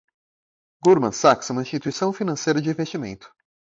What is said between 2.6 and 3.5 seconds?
investimento.